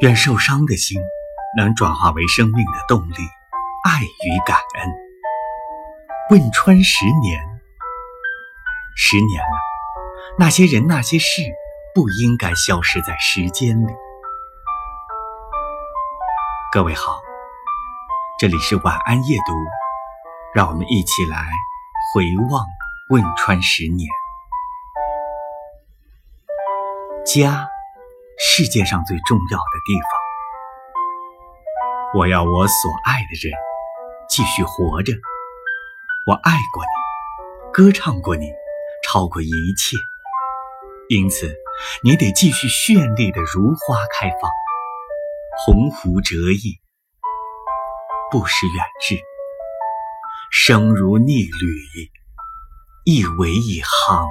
[0.00, 0.98] 愿受伤的心
[1.58, 3.16] 能转化为生命的动力，
[3.84, 4.88] 爱与感恩。
[6.30, 7.38] 汶川十年，
[8.96, 9.58] 十年了，
[10.38, 11.42] 那些人那些事
[11.94, 13.92] 不应该消失在时间里。
[16.72, 17.20] 各位好，
[18.38, 19.52] 这里是晚安夜读，
[20.54, 21.46] 让我们一起来
[22.14, 22.64] 回望
[23.10, 24.08] 汶川十年。
[27.26, 27.68] 家，
[28.42, 30.08] 世界上最重要的地方。
[32.18, 33.52] 我要我所爱的人
[34.30, 35.12] 继续活着。
[36.26, 36.88] 我爱过你，
[37.70, 38.50] 歌唱过你，
[39.06, 39.98] 超过一切。
[41.10, 41.54] 因此，
[42.02, 44.50] 你得继续绚丽的如花开放，
[45.58, 46.80] 鸿鹄折翼，
[48.30, 49.18] 不失远志，
[50.50, 52.10] 生如逆旅，
[53.04, 54.26] 一为一行。